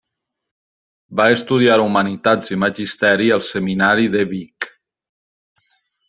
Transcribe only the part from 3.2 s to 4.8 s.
al seminari de Vic.